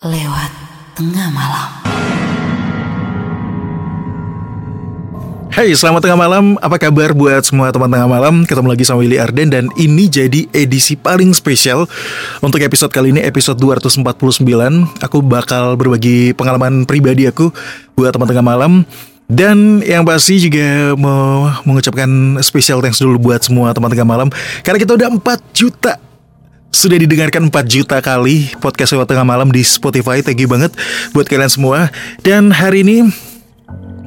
lewat 0.00 0.48
tengah 0.96 1.28
malam. 1.28 1.68
Hai, 5.52 5.76
selamat 5.76 6.00
tengah 6.00 6.16
malam. 6.16 6.56
Apa 6.64 6.80
kabar 6.80 7.12
buat 7.12 7.44
semua 7.44 7.68
teman 7.68 7.92
tengah 7.92 8.08
malam? 8.08 8.48
Ketemu 8.48 8.72
lagi 8.72 8.88
sama 8.88 9.04
Willy 9.04 9.20
Arden 9.20 9.52
dan 9.52 9.68
ini 9.76 10.08
jadi 10.08 10.48
edisi 10.56 10.96
paling 10.96 11.36
spesial 11.36 11.84
untuk 12.40 12.64
episode 12.64 12.88
kali 12.88 13.12
ini, 13.12 13.20
episode 13.20 13.60
249. 13.60 14.40
Aku 15.04 15.20
bakal 15.20 15.76
berbagi 15.76 16.32
pengalaman 16.32 16.88
pribadi 16.88 17.28
aku 17.28 17.52
buat 17.92 18.16
teman 18.16 18.24
tengah 18.24 18.46
malam. 18.56 18.88
Dan 19.28 19.84
yang 19.84 20.08
pasti 20.08 20.40
juga 20.40 20.96
mau 20.96 21.52
mengucapkan 21.68 22.40
special 22.40 22.80
thanks 22.80 23.04
dulu 23.04 23.20
buat 23.20 23.44
semua 23.44 23.70
teman 23.70 23.86
tengah 23.86 24.02
malam 24.02 24.26
Karena 24.66 24.74
kita 24.74 24.98
udah 24.98 25.06
4 25.06 25.54
juta 25.54 26.09
sudah 26.70 26.96
didengarkan 27.02 27.50
4 27.50 27.66
juta 27.66 27.98
kali 27.98 28.46
podcast 28.62 28.94
lewat 28.94 29.10
tengah 29.10 29.26
malam 29.26 29.50
di 29.50 29.62
Spotify. 29.66 30.22
Thank 30.22 30.42
you 30.42 30.48
banget 30.50 30.70
buat 31.10 31.26
kalian 31.26 31.50
semua. 31.50 31.90
Dan 32.22 32.54
hari 32.54 32.86
ini 32.86 33.10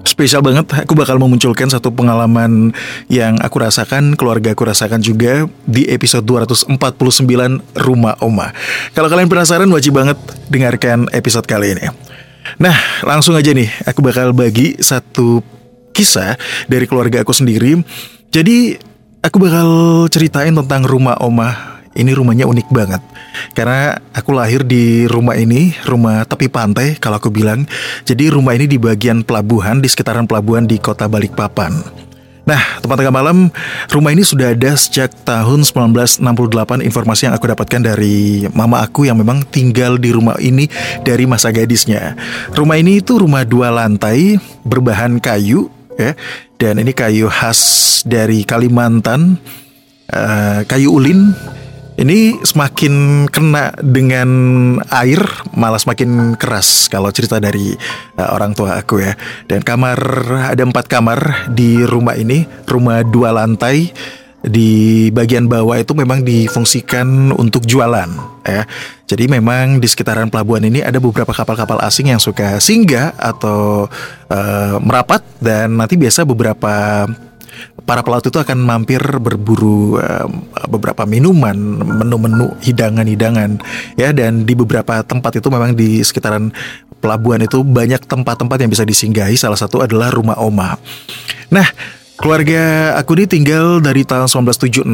spesial 0.03 0.43
banget 0.43 0.67
Aku 0.83 0.95
bakal 0.95 1.15
memunculkan 1.15 1.67
satu 1.71 1.87
pengalaman 1.91 2.75
yang 3.07 3.39
aku 3.39 3.63
rasakan 3.63 4.19
Keluarga 4.19 4.51
aku 4.51 4.67
rasakan 4.67 4.99
juga 4.99 5.47
di 5.63 5.87
episode 5.91 6.23
249 6.23 6.75
Rumah 7.75 8.15
Oma. 8.23 8.55
Kalau 8.95 9.07
kalian 9.11 9.27
penasaran 9.27 9.67
wajib 9.71 9.99
banget 9.99 10.15
dengarkan 10.47 11.11
episode 11.11 11.47
kali 11.47 11.75
ini. 11.75 11.91
Nah 12.59 12.75
langsung 13.03 13.35
aja 13.35 13.51
nih 13.51 13.67
Aku 13.87 13.99
bakal 14.03 14.31
bagi 14.31 14.75
satu 14.79 15.43
kisah 15.91 16.39
dari 16.71 16.87
keluarga 16.87 17.23
aku 17.23 17.35
sendiri. 17.35 17.79
Jadi 18.31 18.75
aku 19.19 19.37
bakal 19.39 19.67
ceritain 20.09 20.55
tentang 20.55 20.83
rumah 20.83 21.19
Oma 21.21 21.72
ini 21.93 22.11
rumahnya 22.13 22.49
unik 22.49 22.67
banget. 22.73 23.01
Karena 23.53 23.97
aku 24.13 24.33
lahir 24.33 24.65
di 24.65 25.05
rumah 25.05 25.37
ini 25.37 25.73
rumah 25.85 26.25
tepi 26.25 26.49
pantai 26.49 26.97
kalau 26.97 27.17
aku 27.21 27.29
bilang. 27.29 27.65
Jadi 28.05 28.33
rumah 28.33 28.57
ini 28.57 28.65
di 28.65 28.81
bagian 28.81 29.21
pelabuhan 29.21 29.81
di 29.81 29.89
sekitaran 29.89 30.25
pelabuhan 30.25 30.65
di 30.65 30.81
kota 30.81 31.05
Balikpapan. 31.05 32.03
Nah, 32.43 32.59
teman 32.83 32.99
tengah 32.99 33.15
malam, 33.15 33.47
rumah 33.87 34.11
ini 34.11 34.19
sudah 34.19 34.51
ada 34.51 34.75
sejak 34.75 35.15
tahun 35.23 35.63
1968 35.63 36.83
informasi 36.83 37.31
yang 37.31 37.35
aku 37.39 37.47
dapatkan 37.47 37.95
dari 37.95 38.43
mama 38.51 38.83
aku 38.83 39.07
yang 39.07 39.15
memang 39.15 39.47
tinggal 39.47 39.95
di 39.95 40.11
rumah 40.11 40.35
ini 40.43 40.67
dari 41.07 41.23
masa 41.23 41.55
gadisnya. 41.55 42.19
Rumah 42.51 42.75
ini 42.75 42.99
itu 42.99 43.15
rumah 43.15 43.47
dua 43.47 43.71
lantai 43.71 44.35
berbahan 44.67 45.23
kayu 45.23 45.71
ya. 45.95 46.19
Dan 46.59 46.83
ini 46.83 46.91
kayu 46.91 47.31
khas 47.31 48.03
dari 48.03 48.43
Kalimantan, 48.43 49.39
uh, 50.11 50.67
kayu 50.67 50.99
ulin 50.99 51.31
ini 51.93 52.41
semakin 52.41 53.25
kena 53.29 53.75
dengan 53.77 54.29
air 54.89 55.21
malah 55.53 55.77
semakin 55.77 56.33
keras 56.41 56.89
kalau 56.89 57.13
cerita 57.13 57.37
dari 57.37 57.77
uh, 58.17 58.29
orang 58.33 58.57
tua 58.57 58.81
aku 58.81 59.03
ya. 59.03 59.13
Dan 59.45 59.61
kamar 59.61 59.99
ada 60.53 60.63
empat 60.65 60.89
kamar 60.89 61.49
di 61.53 61.85
rumah 61.85 62.17
ini, 62.17 62.49
rumah 62.65 63.05
dua 63.05 63.33
lantai. 63.33 63.93
Di 64.43 65.07
bagian 65.15 65.47
bawah 65.47 65.79
itu 65.79 65.95
memang 65.95 66.19
difungsikan 66.19 67.31
untuk 67.31 67.63
jualan 67.63 68.11
ya. 68.43 68.67
Jadi 69.07 69.31
memang 69.31 69.79
di 69.79 69.87
sekitaran 69.87 70.27
pelabuhan 70.27 70.67
ini 70.67 70.83
ada 70.83 70.99
beberapa 70.99 71.31
kapal-kapal 71.31 71.79
asing 71.79 72.11
yang 72.11 72.19
suka 72.19 72.59
singgah 72.59 73.15
atau 73.15 73.87
uh, 74.27 74.75
merapat 74.83 75.23
dan 75.39 75.79
nanti 75.79 75.95
biasa 75.95 76.27
beberapa 76.27 77.07
para 77.83 78.01
pelaut 78.01 78.23
itu 78.23 78.39
akan 78.39 78.57
mampir 78.59 78.99
berburu 79.19 79.99
uh, 79.99 80.27
beberapa 80.71 81.03
minuman, 81.03 81.55
menu-menu 81.83 82.55
hidangan-hidangan 82.63 83.59
ya 83.99 84.15
dan 84.15 84.47
di 84.47 84.53
beberapa 84.55 85.03
tempat 85.03 85.39
itu 85.39 85.47
memang 85.51 85.75
di 85.75 85.99
sekitaran 86.01 86.53
pelabuhan 87.03 87.43
itu 87.43 87.59
banyak 87.67 88.07
tempat-tempat 88.07 88.57
yang 88.63 88.71
bisa 88.71 88.87
disinggahi 88.87 89.35
salah 89.35 89.59
satu 89.59 89.83
adalah 89.83 90.07
rumah 90.07 90.39
oma. 90.39 90.79
Nah, 91.51 91.67
keluarga 92.15 92.95
aku 92.95 93.19
ini 93.19 93.25
tinggal 93.27 93.83
dari 93.83 94.07
tahun 94.07 94.31
1976 94.31 94.87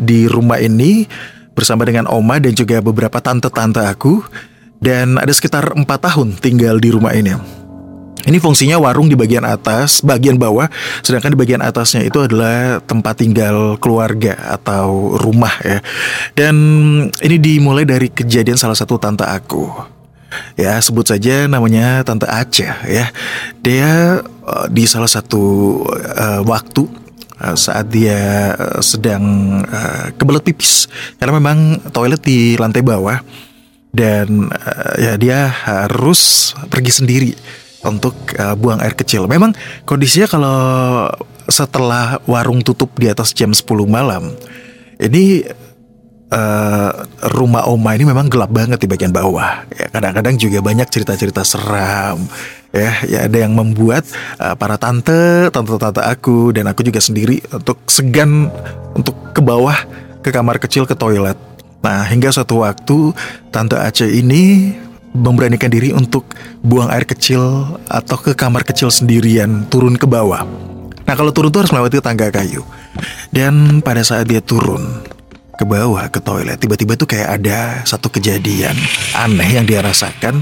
di 0.00 0.24
rumah 0.24 0.56
ini 0.56 1.04
bersama 1.52 1.84
dengan 1.84 2.08
oma 2.08 2.40
dan 2.40 2.56
juga 2.56 2.80
beberapa 2.80 3.20
tante-tante 3.20 3.84
aku 3.84 4.24
dan 4.80 5.20
ada 5.20 5.30
sekitar 5.30 5.76
empat 5.76 6.00
tahun 6.10 6.40
tinggal 6.40 6.80
di 6.80 6.88
rumah 6.90 7.12
ini. 7.12 7.61
Ini 8.22 8.38
fungsinya 8.38 8.78
warung 8.78 9.10
di 9.10 9.18
bagian 9.18 9.42
atas, 9.42 9.98
bagian 9.98 10.38
bawah, 10.38 10.70
sedangkan 11.02 11.34
di 11.34 11.38
bagian 11.42 11.62
atasnya 11.62 12.06
itu 12.06 12.22
adalah 12.22 12.78
tempat 12.86 13.18
tinggal 13.18 13.74
keluarga 13.82 14.38
atau 14.54 15.18
rumah 15.18 15.52
ya. 15.66 15.82
Dan 16.38 16.54
ini 17.10 17.36
dimulai 17.42 17.82
dari 17.82 18.06
kejadian 18.14 18.54
salah 18.54 18.78
satu 18.78 18.94
tante 18.98 19.26
aku. 19.26 19.66
Ya, 20.56 20.80
sebut 20.80 21.04
saja 21.04 21.44
namanya 21.44 22.00
Tante 22.08 22.24
Aceh 22.24 22.88
ya. 22.88 23.12
Dia 23.60 24.22
uh, 24.24 24.66
di 24.72 24.88
salah 24.88 25.10
satu 25.10 25.42
uh, 25.92 26.40
waktu 26.48 26.88
uh, 27.36 27.56
saat 27.58 27.92
dia 27.92 28.54
sedang 28.80 29.22
uh, 29.66 30.08
kebelet 30.16 30.46
pipis 30.46 30.88
karena 31.20 31.36
memang 31.36 31.84
toilet 31.92 32.22
di 32.24 32.56
lantai 32.56 32.80
bawah 32.80 33.20
dan 33.92 34.48
uh, 34.48 34.94
ya 34.96 35.20
dia 35.20 35.52
harus 35.52 36.52
pergi 36.72 36.92
sendiri 36.96 37.32
untuk 37.86 38.14
uh, 38.38 38.54
buang 38.54 38.78
air 38.82 38.94
kecil. 38.94 39.26
Memang 39.26 39.54
kondisinya 39.86 40.28
kalau 40.30 40.58
setelah 41.50 42.22
warung 42.30 42.62
tutup 42.62 42.94
di 42.98 43.10
atas 43.10 43.34
jam 43.34 43.50
10 43.50 43.66
malam, 43.86 44.30
ini 45.02 45.42
uh, 46.32 46.90
rumah 47.36 47.68
oma 47.68 47.92
ini 47.92 48.08
memang 48.08 48.26
gelap 48.32 48.50
banget 48.50 48.80
di 48.80 48.88
bagian 48.88 49.12
bawah. 49.12 49.66
Ya, 49.74 49.86
kadang-kadang 49.92 50.34
juga 50.40 50.58
banyak 50.64 50.88
cerita-cerita 50.88 51.44
seram. 51.44 52.24
Ya, 52.72 53.04
ya 53.04 53.28
ada 53.28 53.36
yang 53.36 53.52
membuat 53.52 54.08
uh, 54.40 54.56
para 54.56 54.80
tante, 54.80 55.52
tante-tante 55.52 56.00
aku 56.00 56.56
dan 56.56 56.72
aku 56.72 56.80
juga 56.80 57.04
sendiri 57.04 57.44
untuk 57.52 57.76
segan 57.84 58.48
untuk 58.96 59.12
ke 59.36 59.44
bawah 59.44 59.76
ke 60.24 60.32
kamar 60.32 60.56
kecil 60.56 60.88
ke 60.88 60.96
toilet. 60.96 61.36
Nah, 61.82 62.06
hingga 62.06 62.30
suatu 62.30 62.62
waktu 62.62 63.12
tante 63.50 63.74
Aceh 63.74 64.06
ini 64.06 64.72
memberanikan 65.12 65.68
diri 65.68 65.92
untuk 65.92 66.24
buang 66.64 66.88
air 66.88 67.04
kecil 67.04 67.76
atau 67.86 68.16
ke 68.16 68.32
kamar 68.32 68.64
kecil 68.64 68.88
sendirian 68.88 69.68
turun 69.68 69.96
ke 69.96 70.08
bawah. 70.08 70.44
Nah 71.04 71.14
kalau 71.14 71.30
turun 71.30 71.52
tuh 71.52 71.64
harus 71.64 71.72
melewati 71.72 72.00
tangga 72.00 72.32
kayu. 72.32 72.64
Dan 73.32 73.80
pada 73.84 74.00
saat 74.04 74.28
dia 74.28 74.40
turun 74.40 75.04
ke 75.56 75.64
bawah 75.68 76.08
ke 76.08 76.20
toilet, 76.20 76.56
tiba-tiba 76.56 76.96
tuh 76.96 77.08
kayak 77.08 77.40
ada 77.40 77.84
satu 77.84 78.08
kejadian 78.08 78.76
aneh 79.16 79.60
yang 79.60 79.68
dia 79.68 79.84
rasakan. 79.84 80.40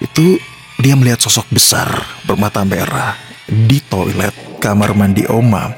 Itu 0.00 0.40
dia 0.80 0.96
melihat 0.96 1.20
sosok 1.20 1.48
besar 1.52 1.88
bermata 2.24 2.64
merah 2.64 3.16
di 3.48 3.80
toilet 3.84 4.60
kamar 4.60 4.92
mandi 4.92 5.24
Oma. 5.28 5.72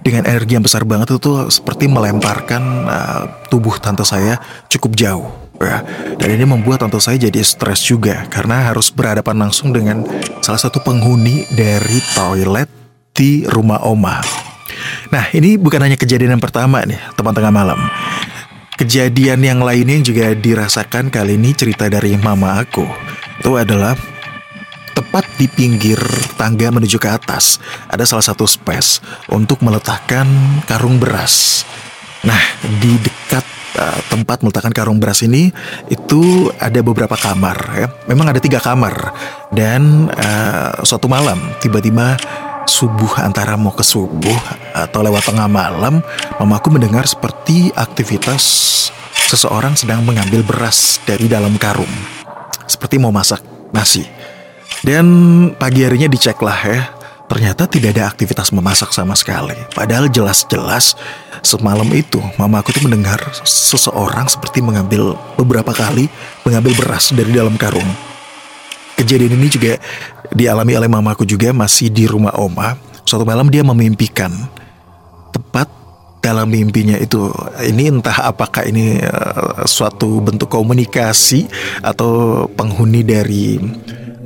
Dengan 0.00 0.24
energi 0.24 0.56
yang 0.56 0.64
besar 0.64 0.88
banget 0.88 1.12
itu 1.12 1.20
tuh 1.20 1.52
seperti 1.52 1.84
melemparkan 1.84 2.62
uh, 2.88 3.22
tubuh 3.52 3.76
tante 3.76 4.00
saya 4.00 4.40
cukup 4.72 4.96
jauh 4.96 5.49
ya. 5.64 5.84
Dan 6.16 6.28
ini 6.36 6.44
membuat 6.44 6.84
tante 6.84 7.00
saya 7.00 7.20
jadi 7.20 7.40
stres 7.44 7.84
juga 7.84 8.24
karena 8.28 8.72
harus 8.72 8.88
berhadapan 8.88 9.48
langsung 9.48 9.72
dengan 9.72 10.04
salah 10.40 10.60
satu 10.60 10.80
penghuni 10.80 11.48
dari 11.52 12.00
toilet 12.16 12.68
di 13.12 13.44
rumah 13.48 13.84
oma. 13.84 14.20
Nah 15.10 15.24
ini 15.34 15.58
bukan 15.60 15.82
hanya 15.82 15.98
kejadian 15.98 16.38
yang 16.38 16.42
pertama 16.42 16.80
nih 16.86 16.98
teman 17.18 17.34
tengah 17.34 17.52
malam. 17.52 17.80
Kejadian 18.80 19.44
yang 19.44 19.60
lainnya 19.60 20.00
juga 20.00 20.32
dirasakan 20.32 21.12
kali 21.12 21.36
ini 21.36 21.52
cerita 21.52 21.84
dari 21.92 22.16
mama 22.16 22.56
aku. 22.64 22.88
Itu 23.44 23.60
adalah 23.60 23.92
tepat 24.96 25.28
di 25.36 25.48
pinggir 25.48 26.00
tangga 26.40 26.72
menuju 26.72 26.96
ke 26.96 27.08
atas 27.08 27.60
ada 27.88 28.04
salah 28.08 28.24
satu 28.24 28.48
space 28.48 29.04
untuk 29.28 29.60
meletakkan 29.60 30.24
karung 30.64 30.96
beras. 30.96 31.64
Nah, 32.20 32.42
di 32.80 33.00
dekat 33.00 33.44
uh, 33.80 34.00
tempat 34.12 34.44
meletakkan 34.44 34.74
karung 34.76 35.00
beras 35.00 35.24
ini 35.24 35.48
itu 35.88 36.52
ada 36.60 36.80
beberapa 36.84 37.16
kamar 37.16 37.58
ya. 37.76 37.86
Memang 38.10 38.28
ada 38.28 38.40
tiga 38.42 38.60
kamar 38.60 39.14
dan 39.54 40.12
uh, 40.12 40.84
suatu 40.84 41.08
malam 41.08 41.40
tiba-tiba 41.64 42.20
subuh 42.68 43.24
antara 43.24 43.56
mau 43.56 43.72
ke 43.72 43.82
subuh 43.82 44.36
atau 44.76 45.00
lewat 45.02 45.32
tengah 45.32 45.48
malam, 45.50 46.04
mamaku 46.38 46.76
mendengar 46.76 47.08
seperti 47.08 47.72
aktivitas 47.74 48.44
seseorang 49.30 49.74
sedang 49.74 50.04
mengambil 50.06 50.44
beras 50.46 51.02
dari 51.02 51.26
dalam 51.26 51.56
karung. 51.56 51.90
Seperti 52.70 53.02
mau 53.02 53.10
masak 53.10 53.42
nasi. 53.74 54.06
Dan 54.80 55.06
pagi 55.58 55.84
harinya 55.84 56.08
diceklah 56.08 56.58
ya, 56.64 56.80
ternyata 57.30 57.70
tidak 57.70 57.94
ada 57.94 58.10
aktivitas 58.10 58.50
memasak 58.50 58.90
sama 58.90 59.14
sekali. 59.14 59.54
Padahal 59.70 60.10
jelas-jelas 60.10 60.98
Semalam 61.40 61.88
itu, 61.96 62.20
mama 62.36 62.60
aku 62.60 62.68
tuh 62.76 62.84
mendengar 62.84 63.16
seseorang 63.48 64.28
seperti 64.28 64.60
mengambil 64.60 65.16
beberapa 65.40 65.72
kali 65.72 66.12
mengambil 66.44 66.76
beras 66.76 67.16
dari 67.16 67.32
dalam 67.32 67.56
karung. 67.56 67.86
Kejadian 69.00 69.40
ini 69.40 69.48
juga 69.48 69.80
dialami 70.36 70.76
oleh 70.76 70.90
mamaku 70.92 71.24
juga 71.24 71.48
masih 71.56 71.88
di 71.88 72.04
rumah 72.04 72.36
oma. 72.36 72.76
Suatu 73.08 73.24
malam 73.24 73.48
dia 73.48 73.64
memimpikan 73.64 74.28
tepat 75.32 75.72
dalam 76.20 76.52
mimpinya 76.52 77.00
itu 77.00 77.32
ini 77.64 77.88
entah 77.88 78.28
apakah 78.28 78.68
ini 78.68 79.00
uh, 79.00 79.64
suatu 79.64 80.20
bentuk 80.20 80.52
komunikasi 80.52 81.48
atau 81.80 82.44
penghuni 82.52 83.00
dari 83.00 83.56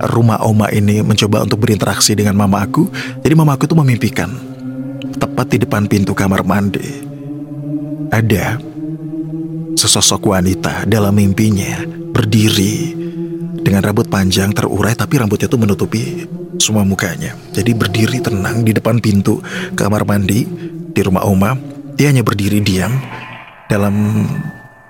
rumah 0.00 0.42
oma 0.42 0.66
ini 0.74 1.00
mencoba 1.00 1.46
untuk 1.46 1.62
berinteraksi 1.62 2.18
dengan 2.18 2.34
mama 2.34 2.66
aku. 2.66 2.90
Jadi 3.22 3.34
mama 3.36 3.54
aku 3.54 3.70
tuh 3.70 3.78
memimpikan. 3.78 4.30
Tepat 5.14 5.54
di 5.54 5.58
depan 5.62 5.86
pintu 5.86 6.10
kamar 6.16 6.42
mandi. 6.42 6.82
Ada 8.10 8.58
sesosok 9.74 10.34
wanita 10.34 10.86
dalam 10.86 11.14
mimpinya 11.14 11.82
berdiri 12.14 12.94
dengan 13.64 13.82
rambut 13.82 14.06
panjang 14.06 14.54
terurai 14.54 14.94
tapi 14.94 15.18
rambutnya 15.18 15.50
tuh 15.50 15.58
menutupi 15.58 16.26
semua 16.58 16.82
mukanya. 16.86 17.34
Jadi 17.54 17.74
berdiri 17.74 18.18
tenang 18.22 18.62
di 18.62 18.74
depan 18.74 18.98
pintu 18.98 19.42
kamar 19.74 20.06
mandi 20.06 20.46
di 20.90 21.00
rumah 21.02 21.26
oma. 21.26 21.54
Dia 21.94 22.10
hanya 22.10 22.26
berdiri 22.26 22.58
diam 22.58 22.90
dalam 23.70 24.26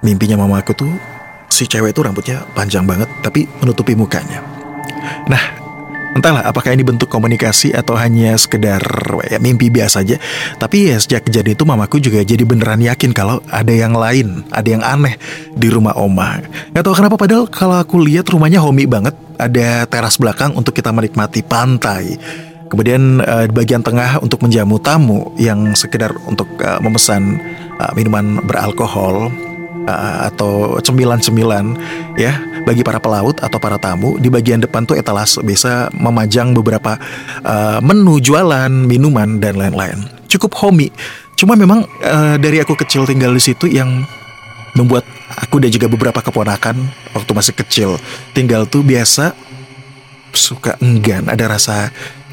mimpinya 0.00 0.40
mama 0.40 0.60
aku 0.64 0.72
tuh. 0.72 0.92
Si 1.52 1.70
cewek 1.70 1.94
itu 1.94 2.02
rambutnya 2.02 2.42
panjang 2.56 2.82
banget 2.82 3.06
tapi 3.22 3.46
menutupi 3.60 3.94
mukanya. 3.94 4.63
Nah, 5.28 5.42
entahlah 6.14 6.46
apakah 6.46 6.70
ini 6.72 6.86
bentuk 6.86 7.10
komunikasi 7.10 7.74
atau 7.74 7.98
hanya 7.98 8.38
sekedar 8.38 8.80
ya 9.26 9.38
mimpi 9.42 9.68
biasa 9.68 10.06
aja. 10.06 10.16
Tapi 10.56 10.94
ya 10.94 10.96
sejak 10.96 11.26
kejadian 11.26 11.58
itu 11.58 11.66
mamaku 11.66 11.98
juga 11.98 12.22
jadi 12.22 12.46
beneran 12.46 12.80
yakin 12.80 13.10
kalau 13.10 13.42
ada 13.50 13.74
yang 13.74 13.92
lain, 13.92 14.46
ada 14.54 14.68
yang 14.70 14.82
aneh 14.86 15.18
di 15.52 15.68
rumah 15.68 15.98
oma. 15.98 16.40
Gak 16.72 16.86
tahu 16.86 16.94
kenapa 16.94 17.18
padahal 17.18 17.50
kalau 17.50 17.76
aku 17.76 17.98
lihat 18.00 18.30
rumahnya 18.30 18.62
homey 18.62 18.86
banget, 18.86 19.12
ada 19.36 19.84
teras 19.90 20.16
belakang 20.16 20.54
untuk 20.54 20.72
kita 20.72 20.94
menikmati 20.94 21.42
pantai. 21.42 22.16
Kemudian 22.70 23.22
uh, 23.22 23.44
di 23.46 23.54
bagian 23.54 23.84
tengah 23.84 24.18
untuk 24.18 24.40
menjamu 24.42 24.80
tamu 24.80 25.30
yang 25.38 25.76
sekedar 25.76 26.10
untuk 26.26 26.48
uh, 26.58 26.80
memesan 26.80 27.38
uh, 27.78 27.92
minuman 27.94 28.40
beralkohol 28.42 29.30
uh, 29.86 30.28
atau 30.32 30.80
cemilan-cemilan 30.80 31.76
ya 32.16 32.36
bagi 32.64 32.80
para 32.80 32.98
pelaut 32.98 33.36
atau 33.40 33.58
para 33.60 33.76
tamu 33.76 34.16
di 34.16 34.32
bagian 34.32 34.60
depan 34.60 34.88
tuh 34.88 34.96
etalase 34.96 35.40
bisa 35.44 35.92
memajang 35.92 36.56
beberapa 36.56 36.96
uh, 37.44 37.78
menu 37.84 38.20
jualan 38.20 38.72
minuman 38.72 39.38
dan 39.38 39.60
lain-lain. 39.60 40.08
Cukup 40.28 40.56
homey. 40.58 40.90
Cuma 41.34 41.58
memang 41.58 41.84
uh, 42.02 42.36
dari 42.40 42.62
aku 42.62 42.78
kecil 42.78 43.04
tinggal 43.04 43.34
di 43.34 43.42
situ 43.42 43.68
yang 43.68 44.06
membuat 44.74 45.06
aku 45.38 45.62
dan 45.62 45.70
juga 45.70 45.86
beberapa 45.86 46.18
keponakan 46.18 46.74
waktu 47.14 47.30
masih 47.30 47.54
kecil 47.54 47.90
tinggal 48.34 48.66
tuh 48.66 48.82
biasa 48.82 49.34
suka 50.34 50.74
enggan. 50.82 51.30
Ada 51.30 51.44
rasa 51.46 51.76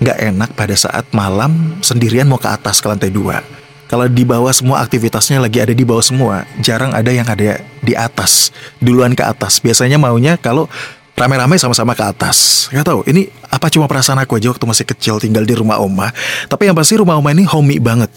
nggak 0.01 0.18
enak 0.33 0.50
pada 0.57 0.74
saat 0.74 1.06
malam 1.13 1.77
sendirian 1.86 2.25
mau 2.25 2.42
ke 2.42 2.50
atas 2.50 2.81
ke 2.81 2.89
lantai 2.89 3.13
dua. 3.13 3.61
Kalau 3.92 4.08
di 4.08 4.24
bawah 4.24 4.56
semua 4.56 4.80
aktivitasnya 4.80 5.44
lagi 5.44 5.60
ada 5.60 5.76
di 5.76 5.84
bawah 5.84 6.00
semua, 6.00 6.48
jarang 6.64 6.96
ada 6.96 7.12
yang 7.12 7.28
ada 7.28 7.60
di 7.84 7.92
atas, 7.92 8.56
duluan 8.80 9.12
ke 9.12 9.20
atas. 9.20 9.60
Biasanya 9.60 10.00
maunya 10.00 10.40
kalau 10.40 10.72
rame-rame 11.20 11.60
sama-sama 11.60 11.92
ke 11.92 12.00
atas. 12.08 12.72
Gak 12.72 12.88
tahu, 12.88 13.04
ini 13.12 13.28
apa 13.52 13.68
cuma 13.68 13.92
perasaan 13.92 14.24
aku 14.24 14.40
aja 14.40 14.48
waktu 14.56 14.64
masih 14.64 14.88
kecil 14.88 15.20
tinggal 15.20 15.44
di 15.44 15.60
rumah 15.60 15.84
oma. 15.84 16.08
Tapi 16.48 16.72
yang 16.72 16.76
pasti 16.80 16.96
rumah 16.96 17.20
oma 17.20 17.36
ini 17.36 17.44
homey 17.44 17.84
banget. 17.84 18.08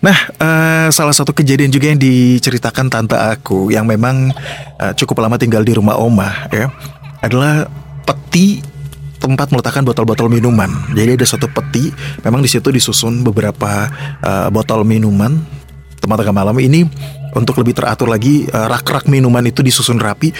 Nah, 0.00 0.16
uh, 0.38 0.88
salah 0.94 1.12
satu 1.12 1.34
kejadian 1.34 1.74
juga 1.74 1.90
yang 1.90 2.00
diceritakan 2.00 2.86
tante 2.86 3.18
aku 3.18 3.74
yang 3.74 3.84
memang 3.84 4.30
uh, 4.78 4.92
cukup 4.94 5.18
lama 5.26 5.34
tinggal 5.34 5.66
di 5.66 5.74
rumah 5.76 5.98
oma 5.98 6.48
ya 6.48 6.72
adalah 7.20 7.68
peti 8.06 8.62
tempat 9.18 9.50
meletakkan 9.50 9.82
botol-botol 9.82 10.30
minuman. 10.30 10.70
Jadi 10.94 11.18
ada 11.18 11.26
satu 11.26 11.50
peti, 11.50 11.90
memang 12.22 12.40
di 12.40 12.48
situ 12.48 12.70
disusun 12.70 13.26
beberapa 13.26 13.90
uh, 14.22 14.48
botol 14.48 14.86
minuman. 14.86 15.36
Teman 15.98 16.14
tengah 16.14 16.30
malam 16.30 16.54
ini 16.62 16.86
untuk 17.34 17.58
lebih 17.60 17.74
teratur 17.74 18.06
lagi 18.06 18.46
uh, 18.48 18.70
rak-rak 18.70 19.10
minuman 19.10 19.42
itu 19.44 19.60
disusun 19.60 19.98
rapi. 19.98 20.30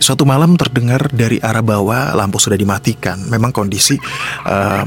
Suatu 0.00 0.24
malam 0.24 0.56
terdengar 0.56 1.12
dari 1.12 1.36
arah 1.38 1.62
bawah 1.62 2.16
lampu 2.16 2.40
sudah 2.40 2.56
dimatikan. 2.56 3.20
Memang 3.28 3.52
kondisi 3.52 4.00
uh, 4.48 4.84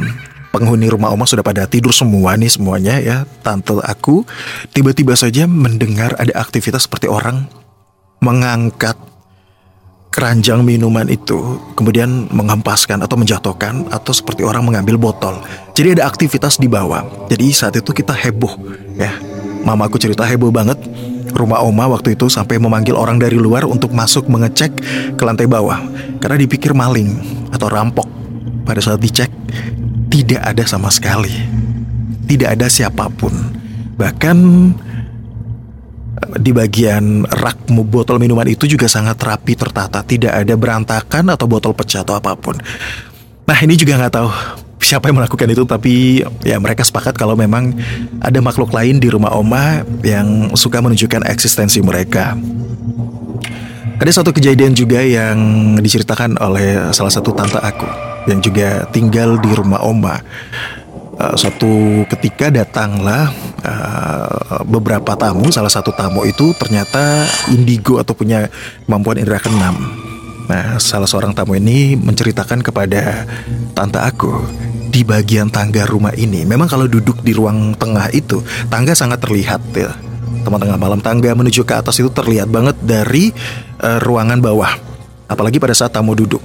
penghuni 0.50 0.90
rumah 0.90 1.12
Oma 1.12 1.30
sudah 1.30 1.46
pada 1.46 1.70
tidur 1.70 1.94
semua 1.94 2.34
nih 2.36 2.50
semuanya 2.50 2.98
ya. 2.98 3.18
Tante 3.46 3.78
aku 3.86 4.26
tiba-tiba 4.74 5.14
saja 5.14 5.46
mendengar 5.46 6.18
ada 6.18 6.34
aktivitas 6.42 6.90
seperti 6.90 7.06
orang 7.06 7.46
mengangkat 8.24 8.98
keranjang 10.13 10.63
minuman 10.63 11.06
itu 11.12 11.60
kemudian 11.75 12.31
menghempaskan 12.31 13.04
atau 13.04 13.19
menjatuhkan 13.19 13.92
atau 13.92 14.12
seperti 14.16 14.48
orang 14.48 14.63
mengambil 14.63 14.96
botol. 14.96 15.44
Jadi 15.75 16.00
ada 16.00 16.07
aktivitas 16.07 16.56
di 16.56 16.72
bawah. 16.72 17.28
Jadi 17.28 17.52
saat 17.52 17.75
itu 17.75 17.92
kita 17.92 18.16
heboh 18.16 18.56
ya. 18.96 19.12
Mamaku 19.66 19.98
cerita 19.98 20.24
heboh 20.24 20.54
banget. 20.54 20.78
Rumah 21.36 21.68
oma 21.68 21.92
waktu 21.92 22.16
itu 22.16 22.31
sampai 22.31 22.62
memanggil 22.62 22.96
orang 22.96 23.19
dari 23.19 23.36
luar 23.36 23.68
untuk 23.68 23.92
masuk 23.92 24.31
mengecek 24.31 24.72
ke 25.19 25.24
lantai 25.25 25.52
bawah 25.52 25.84
karena 26.24 26.38
dipikir 26.40 26.72
maling 26.72 27.12
atau 27.51 27.68
rampok. 27.68 28.08
Pada 28.63 28.80
saat 28.80 29.04
dicek 29.04 29.28
tidak 30.08 30.42
ada 30.42 30.63
sama 30.63 30.88
sekali. 30.88 31.34
Tidak 32.25 32.56
ada 32.56 32.72
siapa 32.72 33.12
pun. 33.12 33.36
Bahkan 34.00 34.38
di 36.40 36.52
bagian 36.56 37.28
rak 37.28 37.68
botol 37.68 38.18
minuman 38.20 38.48
itu 38.48 38.66
juga 38.66 38.88
sangat 38.88 39.20
rapi 39.20 39.54
tertata, 39.56 40.00
tidak 40.04 40.32
ada 40.32 40.54
berantakan 40.56 41.32
atau 41.32 41.46
botol 41.46 41.76
pecah 41.76 42.08
atau 42.08 42.16
apa 42.16 42.36
pun. 42.40 42.56
Nah 43.46 43.58
ini 43.62 43.76
juga 43.76 44.00
nggak 44.00 44.14
tahu 44.16 44.30
siapa 44.80 45.12
yang 45.12 45.20
melakukan 45.20 45.50
itu, 45.52 45.64
tapi 45.68 46.24
ya 46.46 46.58
mereka 46.62 46.88
sepakat 46.88 47.18
kalau 47.20 47.36
memang 47.36 47.76
ada 48.24 48.40
makhluk 48.40 48.72
lain 48.72 48.98
di 49.02 49.12
rumah 49.12 49.36
Oma 49.36 49.84
yang 50.02 50.56
suka 50.56 50.80
menunjukkan 50.80 51.28
eksistensi 51.28 51.84
mereka. 51.84 52.38
Ada 53.96 54.22
satu 54.22 54.36
kejadian 54.36 54.76
juga 54.76 55.00
yang 55.00 55.38
diceritakan 55.80 56.36
oleh 56.44 56.92
salah 56.92 57.12
satu 57.12 57.32
tante 57.32 57.56
aku 57.64 57.88
yang 58.28 58.44
juga 58.44 58.84
tinggal 58.92 59.40
di 59.40 59.52
rumah 59.56 59.80
Oma. 59.84 60.20
Uh, 61.16 61.32
suatu 61.40 62.04
ketika 62.12 62.52
datanglah 62.52 63.32
uh, 63.64 64.60
beberapa 64.68 65.16
tamu, 65.16 65.48
salah 65.48 65.72
satu 65.72 65.96
tamu 65.96 66.28
itu 66.28 66.52
ternyata 66.60 67.24
indigo 67.56 68.04
atau 68.04 68.12
punya 68.12 68.52
kemampuan 68.84 69.24
indera 69.24 69.40
keenam. 69.40 69.80
Nah, 70.52 70.76
salah 70.76 71.08
seorang 71.08 71.32
tamu 71.32 71.56
ini 71.56 71.96
menceritakan 71.96 72.60
kepada 72.60 73.24
tante 73.72 73.96
aku 73.96 74.44
di 74.92 75.08
bagian 75.08 75.48
tangga 75.48 75.88
rumah 75.88 76.12
ini. 76.20 76.44
Memang 76.44 76.68
kalau 76.68 76.84
duduk 76.84 77.24
di 77.24 77.32
ruang 77.32 77.80
tengah 77.80 78.12
itu, 78.12 78.44
tangga 78.68 78.92
sangat 78.92 79.24
terlihat 79.24 79.64
ya. 79.72 79.96
Teman 80.44 80.60
tengah 80.60 80.76
malam 80.76 81.00
tangga 81.00 81.32
menuju 81.32 81.64
ke 81.64 81.80
atas 81.80 81.96
itu 81.96 82.12
terlihat 82.12 82.52
banget 82.52 82.76
dari 82.84 83.32
uh, 83.80 84.04
ruangan 84.04 84.44
bawah. 84.44 84.76
Apalagi 85.32 85.64
pada 85.64 85.72
saat 85.72 85.96
tamu 85.96 86.12
duduk, 86.12 86.44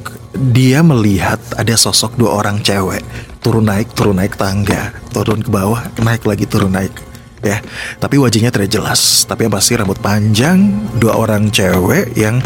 dia 0.55 0.79
melihat 0.81 1.43
ada 1.59 1.75
sosok 1.75 2.15
dua 2.15 2.39
orang 2.39 2.63
cewek 2.63 3.03
turun 3.41 3.65
naik 3.67 3.97
turun 3.97 4.21
naik 4.21 4.37
tangga, 4.37 4.93
turun 5.11 5.41
ke 5.41 5.51
bawah, 5.51 5.81
naik 6.01 6.25
lagi 6.29 6.45
turun 6.45 6.73
naik. 6.73 6.93
Ya, 7.41 7.65
tapi 7.97 8.21
wajahnya 8.21 8.53
tidak 8.53 8.69
jelas. 8.69 9.25
Tapi 9.25 9.49
yang 9.49 9.53
pasti 9.57 9.73
rambut 9.73 9.97
panjang, 9.97 10.61
dua 11.01 11.17
orang 11.17 11.49
cewek 11.49 12.13
yang 12.13 12.37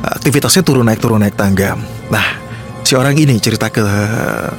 aktivitasnya 0.00 0.62
turun 0.62 0.86
naik 0.86 1.02
turun 1.02 1.18
naik 1.18 1.34
tangga. 1.34 1.74
Nah, 2.14 2.38
si 2.86 2.94
orang 2.94 3.18
ini 3.18 3.42
cerita 3.42 3.66
ke 3.66 3.82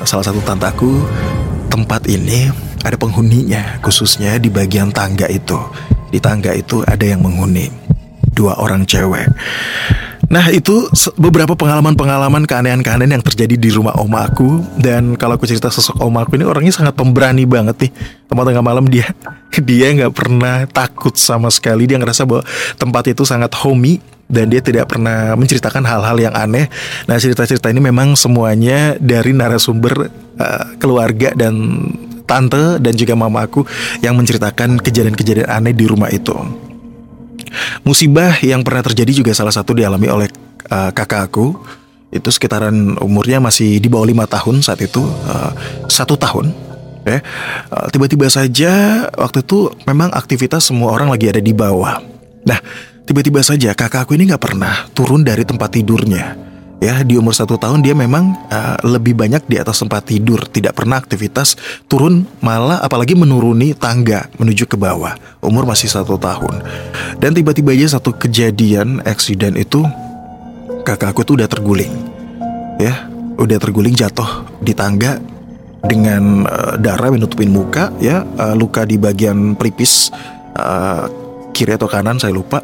salah 0.03 0.27
satu 0.27 0.43
tantaku, 0.43 1.07
tempat 1.71 2.03
ini 2.11 2.51
ada 2.83 2.99
penghuninya, 2.99 3.79
khususnya 3.79 4.35
di 4.43 4.51
bagian 4.51 4.91
tangga 4.91 5.31
itu. 5.31 5.57
Di 6.11 6.19
tangga 6.19 6.51
itu 6.51 6.83
ada 6.83 7.07
yang 7.07 7.23
menghuni, 7.23 7.71
dua 8.35 8.59
orang 8.59 8.83
cewek. 8.83 9.31
Nah 10.31 10.47
itu 10.47 10.87
beberapa 11.19 11.59
pengalaman-pengalaman 11.59 12.47
keanehan-keanehan 12.47 13.19
yang 13.19 13.23
terjadi 13.23 13.59
di 13.59 13.67
rumah 13.67 13.91
oma 13.99 14.23
aku 14.31 14.63
Dan 14.79 15.19
kalau 15.19 15.35
aku 15.35 15.43
cerita 15.43 15.67
sosok 15.67 15.99
oma 15.99 16.23
aku 16.23 16.39
ini 16.39 16.47
orangnya 16.47 16.71
sangat 16.71 16.95
pemberani 16.95 17.43
banget 17.43 17.75
nih 17.83 17.91
Tempat 18.31 18.43
tengah 18.47 18.63
malam 18.63 18.87
dia 18.87 19.11
Dia 19.67 19.91
nggak 19.91 20.15
pernah 20.15 20.63
takut 20.71 21.19
sama 21.19 21.51
sekali 21.51 21.83
Dia 21.83 21.99
ngerasa 21.99 22.23
bahwa 22.23 22.47
tempat 22.79 23.11
itu 23.11 23.27
sangat 23.27 23.51
homey 23.59 23.99
dan 24.31 24.47
dia 24.47 24.63
tidak 24.63 24.87
pernah 24.87 25.35
menceritakan 25.35 25.83
hal-hal 25.83 26.15
yang 26.15 26.31
aneh. 26.31 26.71
Nah 27.03 27.19
cerita-cerita 27.19 27.67
ini 27.67 27.83
memang 27.83 28.15
semuanya 28.15 28.95
dari 28.95 29.35
narasumber 29.35 30.07
uh, 30.39 30.79
keluarga 30.79 31.35
dan 31.35 31.83
tante 32.23 32.79
dan 32.79 32.95
juga 32.95 33.19
mama 33.19 33.43
aku 33.43 33.67
yang 33.99 34.15
menceritakan 34.15 34.79
kejadian-kejadian 34.79 35.51
aneh 35.51 35.75
di 35.75 35.83
rumah 35.83 36.07
itu. 36.07 36.70
Musibah 37.83 38.35
yang 38.43 38.63
pernah 38.63 38.83
terjadi 38.83 39.11
juga 39.23 39.31
salah 39.35 39.51
satu 39.51 39.75
dialami 39.75 40.07
oleh 40.07 40.27
uh, 40.71 40.91
kakak 40.91 41.31
itu 42.11 42.27
sekitaran 42.27 42.99
umurnya 42.99 43.39
masih 43.39 43.79
di 43.79 43.87
bawah 43.87 44.03
lima 44.03 44.27
tahun 44.27 44.59
saat 44.59 44.83
itu 44.83 44.99
uh, 45.03 45.51
satu 45.87 46.19
tahun 46.19 46.51
ya. 47.07 47.23
Uh, 47.71 47.87
tiba-tiba 47.91 48.27
saja 48.27 49.05
waktu 49.15 49.43
itu 49.43 49.71
memang 49.87 50.11
aktivitas 50.11 50.67
semua 50.67 50.91
orang 50.91 51.07
lagi 51.07 51.31
ada 51.31 51.39
di 51.39 51.55
bawah. 51.55 52.03
Nah 52.43 52.59
tiba-tiba 53.07 53.39
saja 53.43 53.71
kakak 53.71 54.07
aku 54.07 54.19
ini 54.19 54.27
nggak 54.31 54.43
pernah 54.43 54.87
turun 54.91 55.23
dari 55.23 55.47
tempat 55.47 55.71
tidurnya 55.75 56.50
Ya 56.81 57.05
di 57.05 57.13
umur 57.13 57.37
satu 57.37 57.61
tahun 57.61 57.85
dia 57.85 57.93
memang 57.93 58.33
uh, 58.49 58.73
lebih 58.81 59.13
banyak 59.13 59.45
di 59.45 59.61
atas 59.61 59.85
tempat 59.85 60.01
tidur, 60.01 60.49
tidak 60.49 60.73
pernah 60.73 60.97
aktivitas 60.97 61.53
turun 61.85 62.25
malah 62.41 62.81
apalagi 62.81 63.13
menuruni 63.13 63.77
tangga 63.77 64.25
menuju 64.41 64.65
ke 64.65 64.81
bawah. 64.81 65.13
Umur 65.45 65.69
masih 65.69 65.93
satu 65.93 66.17
tahun. 66.17 66.65
Dan 67.21 67.37
tiba-tiba 67.37 67.77
aja 67.77 68.01
satu 68.01 68.17
kejadian 68.17 69.05
eksiden 69.05 69.61
itu 69.61 69.85
kakakku 70.81 71.21
tuh 71.21 71.37
udah 71.37 71.45
terguling, 71.45 71.93
ya 72.81 73.05
udah 73.37 73.61
terguling 73.61 73.93
jatuh 73.93 74.49
di 74.57 74.73
tangga 74.73 75.21
dengan 75.85 76.49
uh, 76.49 76.81
darah 76.81 77.13
menutupin 77.13 77.53
muka, 77.53 77.93
ya 78.01 78.25
uh, 78.41 78.57
luka 78.57 78.89
di 78.89 78.97
bagian 78.97 79.53
pelipis. 79.53 80.09
Uh, 80.57 81.20
kiri 81.51 81.75
atau 81.75 81.91
kanan 81.91 82.17
saya 82.17 82.33
lupa 82.33 82.63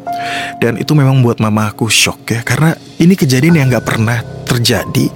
dan 0.58 0.80
itu 0.80 0.92
memang 0.96 1.20
buat 1.20 1.38
mama 1.38 1.70
aku 1.70 1.86
shock 1.86 2.32
ya 2.32 2.40
karena 2.42 2.74
ini 2.98 3.14
kejadian 3.14 3.60
yang 3.60 3.68
nggak 3.70 3.86
pernah 3.86 4.18
terjadi 4.48 5.12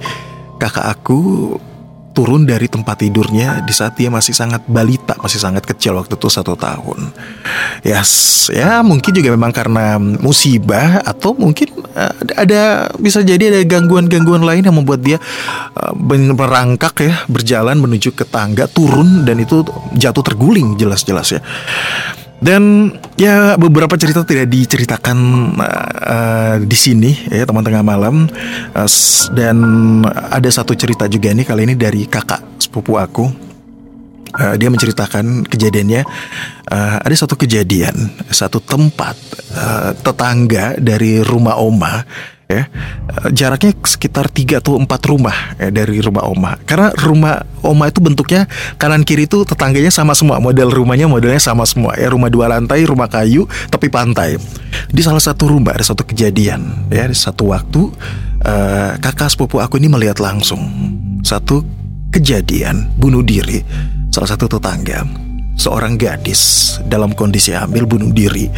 kakak 0.61 0.85
aku 0.87 1.19
turun 2.13 2.45
dari 2.45 2.69
tempat 2.69 3.01
tidurnya 3.01 3.65
di 3.65 3.73
saat 3.73 3.97
dia 3.97 4.07
masih 4.13 4.37
sangat 4.37 4.61
balita, 4.69 5.17
masih 5.17 5.41
sangat 5.41 5.65
kecil 5.65 5.97
waktu 5.97 6.13
itu 6.13 6.29
satu 6.29 6.53
tahun. 6.53 7.09
Yes, 7.81 8.47
ya 8.53 8.85
mungkin 8.85 9.11
juga 9.11 9.33
memang 9.33 9.49
karena 9.49 9.97
musibah 9.97 11.01
atau 11.01 11.33
mungkin 11.33 11.73
uh, 11.97 12.13
ada 12.37 12.93
bisa 13.01 13.25
jadi 13.25 13.49
ada 13.49 13.59
gangguan-gangguan 13.65 14.45
lain 14.45 14.63
yang 14.63 14.77
membuat 14.77 15.01
dia 15.01 15.17
uh, 15.73 15.91
ya 17.01 17.15
berjalan 17.25 17.81
menuju 17.81 18.13
ke 18.13 18.29
tangga 18.29 18.69
turun 18.69 19.25
dan 19.25 19.41
itu 19.41 19.65
jatuh 19.97 20.23
terguling 20.23 20.77
jelas-jelas 20.77 21.33
ya. 21.33 21.41
Dan 22.43 22.93
ya 23.19 23.55
beberapa 23.59 23.93
cerita 23.95 24.25
tidak 24.25 24.49
diceritakan 24.49 25.17
uh, 25.57 26.55
di 26.63 26.77
sini 26.77 27.11
ya 27.29 27.45
teman 27.45 27.63
tengah 27.65 27.85
malam 27.85 28.25
uh, 28.73 28.89
dan 29.33 29.57
ada 30.09 30.49
satu 30.49 30.73
cerita 30.73 31.05
juga 31.05 31.33
nih 31.33 31.45
kali 31.45 31.61
ini 31.69 31.75
dari 31.77 32.05
kakak 32.09 32.61
sepupu 32.61 32.97
aku. 32.97 33.25
Uh, 34.33 34.57
dia 34.57 34.65
menceritakan 34.65 35.45
kejadiannya 35.45 36.01
uh, 36.73 36.97
ada 37.05 37.13
satu 37.13 37.37
kejadian 37.37 37.93
satu 38.33 38.57
tempat 38.65 39.13
uh, 39.53 39.93
tetangga 39.93 40.73
dari 40.81 41.21
rumah 41.21 41.61
oma 41.61 42.01
ya 42.47 42.67
jaraknya 43.31 43.71
sekitar 43.83 44.27
tiga 44.27 44.59
atau 44.59 44.75
empat 44.75 45.01
rumah 45.07 45.55
ya, 45.57 45.71
dari 45.71 45.99
rumah 46.03 46.27
oma. 46.27 46.59
Karena 46.67 46.91
rumah 46.95 47.43
oma 47.63 47.87
itu 47.87 48.03
bentuknya 48.03 48.45
kanan 48.75 49.07
kiri 49.07 49.25
itu 49.25 49.47
tetangganya 49.47 49.89
sama 49.89 50.11
semua 50.13 50.43
model 50.43 50.69
rumahnya 50.69 51.07
modelnya 51.07 51.39
sama 51.39 51.63
semua. 51.63 51.95
Ya 51.95 52.11
rumah 52.11 52.27
dua 52.27 52.51
lantai 52.51 52.83
rumah 52.83 53.07
kayu 53.07 53.47
tapi 53.71 53.87
pantai. 53.87 54.35
Di 54.91 55.01
salah 55.01 55.23
satu 55.23 55.49
rumah 55.49 55.73
ada 55.75 55.85
satu 55.85 56.03
kejadian 56.03 56.91
ya 56.91 57.07
di 57.07 57.15
satu 57.15 57.53
waktu 57.53 57.81
uh, 58.43 58.91
kakak 58.99 59.31
sepupu 59.31 59.63
aku 59.63 59.79
ini 59.79 59.87
melihat 59.87 60.19
langsung 60.19 60.59
satu 61.23 61.63
kejadian 62.11 62.91
bunuh 62.99 63.23
diri. 63.23 63.63
Salah 64.13 64.29
satu 64.29 64.45
tetangga 64.45 65.01
seorang 65.53 66.01
gadis 66.01 66.75
dalam 66.85 67.13
kondisi 67.13 67.53
hamil 67.53 67.85
bunuh 67.85 68.11
diri. 68.11 68.49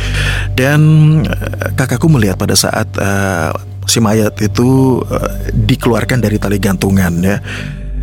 Dan 0.56 0.82
uh, 1.24 1.70
kakakku 1.75 2.08
melihat 2.12 2.39
pada 2.39 2.56
saat 2.56 2.88
uh, 3.00 3.51
si 3.96 4.04
mayat 4.04 4.36
itu 4.44 5.00
uh, 5.08 5.32
dikeluarkan 5.56 6.20
dari 6.20 6.36
tali 6.36 6.60
gantungan 6.60 7.16
ya. 7.24 7.40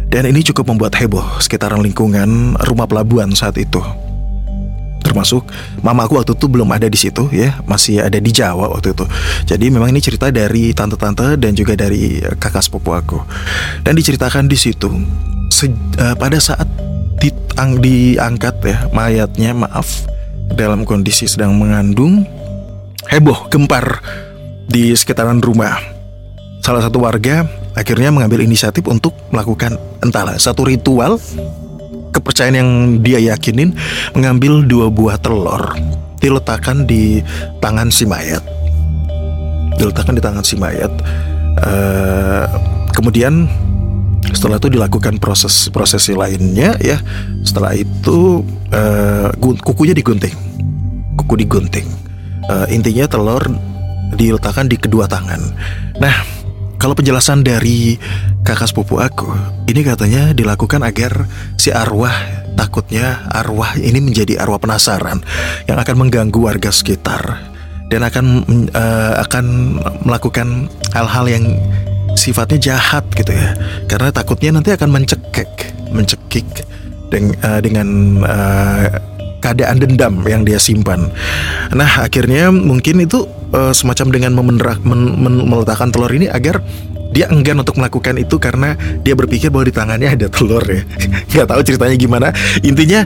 Dan 0.09 0.29
ini 0.29 0.45
cukup 0.45 0.73
membuat 0.73 0.97
heboh 0.97 1.41
sekitaran 1.41 1.81
lingkungan 1.81 2.57
rumah 2.65 2.89
pelabuhan 2.89 3.33
saat 3.33 3.57
itu. 3.61 3.81
Termasuk 5.01 5.45
mamaku 5.85 6.21
waktu 6.21 6.33
itu 6.37 6.47
belum 6.49 6.69
ada 6.73 6.89
di 6.89 6.97
situ 6.97 7.29
ya, 7.33 7.61
masih 7.69 8.01
ada 8.01 8.17
di 8.17 8.33
Jawa 8.33 8.73
waktu 8.73 8.93
itu. 8.93 9.05
Jadi 9.45 9.69
memang 9.73 9.93
ini 9.93 10.01
cerita 10.01 10.33
dari 10.33 10.73
tante-tante 10.73 11.37
dan 11.37 11.53
juga 11.53 11.77
dari 11.77 12.21
kakak 12.21 12.65
sepupu 12.65 12.93
aku. 12.93 13.19
Dan 13.85 13.97
diceritakan 13.97 14.49
di 14.49 14.57
situ 14.57 14.89
se, 15.53 15.69
uh, 16.01 16.17
pada 16.17 16.41
saat 16.41 16.69
ditang, 17.21 17.81
diangkat 17.81 18.57
ya 18.65 18.77
mayatnya 18.93 19.53
maaf 19.53 20.09
dalam 20.53 20.85
kondisi 20.85 21.25
sedang 21.25 21.57
mengandung 21.57 22.25
heboh 23.09 23.49
gempar 23.49 24.01
di 24.73 24.97
sekitaran 24.97 25.39
rumah. 25.45 25.77
Salah 26.65 26.81
satu 26.81 27.05
warga 27.05 27.45
akhirnya 27.77 28.09
mengambil 28.09 28.41
inisiatif 28.41 28.89
untuk 28.89 29.13
melakukan 29.29 29.77
entahlah 30.01 30.41
satu 30.41 30.65
ritual 30.65 31.21
kepercayaan 32.17 32.57
yang 32.57 32.71
dia 33.05 33.21
yakinin 33.21 33.77
mengambil 34.17 34.65
dua 34.65 34.89
buah 34.89 35.21
telur 35.21 35.77
diletakkan 36.23 36.89
di 36.89 37.21
tangan 37.61 37.93
si 37.93 38.09
mayat. 38.09 38.41
Diletakkan 39.77 40.17
di 40.17 40.23
tangan 40.23 40.45
si 40.47 40.55
mayat. 40.57 40.93
Uh, 41.61 42.47
kemudian 42.97 43.45
setelah 44.33 44.57
itu 44.57 44.73
dilakukan 44.73 45.19
proses 45.19 45.69
prosesi 45.69 46.15
lainnya 46.15 46.79
ya. 46.79 46.97
Setelah 47.43 47.75
itu 47.75 48.47
uh, 48.71 49.29
kukunya 49.67 49.93
digunting. 49.93 50.33
Kuku 51.19 51.35
digunting. 51.43 51.85
Uh, 52.47 52.71
intinya 52.71 53.11
telur 53.11 53.43
diletakkan 54.15 54.69
di 54.69 54.77
kedua 54.77 55.09
tangan. 55.09 55.41
Nah, 55.99 56.17
kalau 56.83 56.99
penjelasan 56.99 57.47
dari 57.47 57.95
kakak 58.43 58.71
sepupu 58.71 58.99
aku, 58.99 59.31
ini 59.71 59.87
katanya 59.87 60.35
dilakukan 60.35 60.83
agar 60.83 61.31
si 61.55 61.71
arwah 61.71 62.15
takutnya 62.59 63.25
arwah 63.33 63.79
ini 63.79 64.03
menjadi 64.03 64.43
arwah 64.43 64.61
penasaran 64.61 65.23
yang 65.71 65.79
akan 65.79 65.97
mengganggu 65.97 66.37
warga 66.37 66.69
sekitar 66.69 67.41
dan 67.89 68.03
akan 68.03 68.27
uh, 68.73 69.15
akan 69.25 69.45
melakukan 70.05 70.67
hal-hal 70.91 71.29
yang 71.29 71.45
sifatnya 72.17 72.73
jahat 72.73 73.05
gitu 73.15 73.33
ya. 73.33 73.55
Karena 73.87 74.09
takutnya 74.11 74.59
nanti 74.59 74.73
akan 74.73 74.91
mencekik, 74.91 75.51
mencekik 75.93 76.49
dengan, 77.13 77.33
uh, 77.45 77.61
dengan 77.61 77.89
uh, 78.25 78.87
keadaan 79.43 79.83
dendam 79.83 80.23
yang 80.25 80.47
dia 80.47 80.63
simpan. 80.63 81.11
Nah, 81.75 82.07
akhirnya 82.07 82.55
mungkin 82.55 83.03
itu 83.03 83.27
uh, 83.51 83.75
semacam 83.75 84.07
dengan 84.15 84.33
memenderak, 84.39 84.79
men, 84.87 85.19
men, 85.19 85.35
meletakkan 85.51 85.91
telur 85.91 86.09
ini 86.15 86.31
agar 86.31 86.63
dia 87.13 87.29
enggan 87.29 87.61
untuk 87.61 87.77
melakukan 87.77 88.17
itu 88.17 88.41
karena 88.41 88.73
dia 89.05 89.13
berpikir 89.13 89.53
bahwa 89.53 89.69
di 89.69 89.75
tangannya 89.75 90.09
ada 90.17 90.27
telur 90.33 90.65
ya. 90.65 90.81
Gak 91.35 91.51
tahu 91.53 91.61
ceritanya 91.61 91.97
gimana. 91.99 92.29
Intinya 92.65 93.05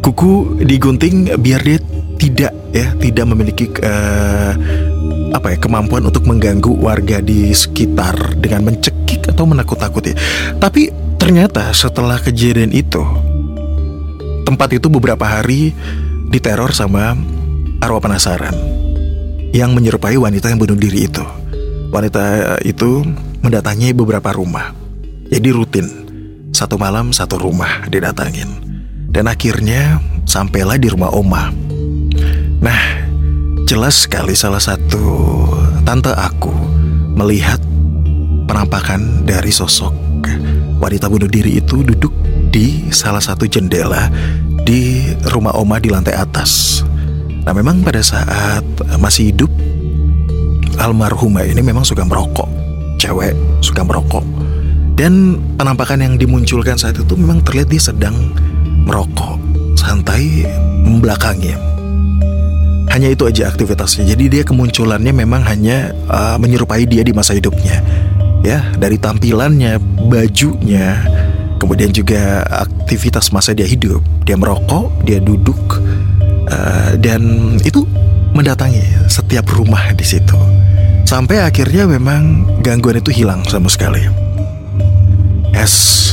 kuku 0.00 0.64
digunting 0.64 1.28
biar 1.36 1.60
dia 1.60 1.78
tidak 2.16 2.52
ya 2.72 2.88
tidak 2.96 3.24
memiliki 3.28 3.68
uh, 3.84 4.52
apa 5.34 5.52
ya 5.52 5.58
kemampuan 5.60 6.06
untuk 6.08 6.24
mengganggu 6.24 6.72
warga 6.78 7.18
di 7.20 7.50
sekitar 7.52 8.38
dengan 8.38 8.72
mencekik 8.72 9.28
atau 9.28 9.44
menakut-takuti. 9.44 10.16
Tapi 10.56 10.88
ternyata 11.20 11.74
setelah 11.76 12.16
kejadian 12.22 12.72
itu 12.72 13.02
Tempat 14.44 14.68
itu 14.76 14.92
beberapa 14.92 15.24
hari 15.24 15.72
diteror 16.28 16.76
sama 16.76 17.16
arwah 17.80 18.00
penasaran 18.00 18.52
yang 19.56 19.72
menyerupai 19.72 20.20
wanita 20.20 20.52
yang 20.52 20.60
bunuh 20.60 20.76
diri 20.76 21.08
itu. 21.08 21.24
Wanita 21.90 22.58
itu 22.64 23.04
mendatangi 23.40 23.96
beberapa 23.96 24.34
rumah. 24.36 24.76
Jadi 25.32 25.48
rutin, 25.48 25.86
satu 26.52 26.76
malam 26.76 27.10
satu 27.10 27.40
rumah 27.40 27.88
didatangin. 27.88 28.50
Dan 29.08 29.30
akhirnya 29.30 30.02
sampailah 30.26 30.76
di 30.76 30.90
rumah 30.90 31.14
Oma. 31.14 31.54
Nah, 32.58 32.82
jelas 33.64 34.04
sekali 34.04 34.34
salah 34.34 34.60
satu 34.60 35.06
tante 35.86 36.10
aku 36.10 36.50
melihat 37.14 37.62
penampakan 38.50 39.22
dari 39.22 39.54
sosok 39.54 40.04
wanita 40.84 41.08
bunuh 41.08 41.30
diri 41.30 41.64
itu 41.64 41.80
duduk 41.80 42.12
di 42.54 42.86
salah 42.94 43.18
satu 43.18 43.50
jendela 43.50 44.06
di 44.62 45.10
rumah 45.34 45.58
Oma 45.58 45.82
di 45.82 45.90
lantai 45.90 46.14
atas. 46.14 46.86
Nah, 47.42 47.50
memang 47.50 47.82
pada 47.82 47.98
saat 47.98 48.62
masih 49.02 49.34
hidup 49.34 49.50
almarhumah 50.78 51.42
ini 51.42 51.58
memang 51.66 51.82
suka 51.82 52.06
merokok. 52.06 52.46
Cewek 53.02 53.34
suka 53.58 53.82
merokok. 53.82 54.22
Dan 54.94 55.42
penampakan 55.58 56.06
yang 56.06 56.14
dimunculkan 56.14 56.78
saat 56.78 56.94
itu 56.94 57.18
memang 57.18 57.42
terlihat 57.42 57.66
dia 57.66 57.82
sedang 57.82 58.14
merokok, 58.86 59.34
santai 59.74 60.46
membelakangi. 60.86 61.58
Hanya 62.94 63.10
itu 63.10 63.26
aja 63.26 63.50
aktivitasnya. 63.50 64.14
Jadi 64.14 64.30
dia 64.30 64.42
kemunculannya 64.46 65.10
memang 65.10 65.42
hanya 65.42 65.90
uh, 66.06 66.38
menyerupai 66.38 66.86
dia 66.86 67.02
di 67.02 67.10
masa 67.10 67.34
hidupnya. 67.34 67.82
Ya, 68.46 68.62
dari 68.78 68.94
tampilannya, 69.00 69.82
bajunya, 70.06 71.02
kemudian 71.64 71.88
juga 71.96 72.44
aktivitas 72.44 73.32
masa 73.32 73.56
dia 73.56 73.64
hidup. 73.64 74.04
Dia 74.28 74.36
merokok 74.36 74.92
dia 75.08 75.16
duduk 75.16 75.80
uh, 76.52 76.92
dan 77.00 77.56
itu 77.64 77.88
mendatangi 78.36 79.08
setiap 79.08 79.48
rumah 79.48 79.96
di 79.96 80.04
situ. 80.04 80.36
Sampai 81.08 81.40
akhirnya 81.40 81.88
memang 81.88 82.44
gangguan 82.60 83.00
itu 83.00 83.08
hilang 83.08 83.40
sama 83.48 83.72
sekali. 83.72 84.04
Yes. 85.56 86.12